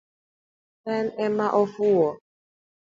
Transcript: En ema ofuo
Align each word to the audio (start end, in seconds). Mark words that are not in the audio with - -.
En 0.95 1.05
ema 1.25 1.47
ofuo 1.61 2.09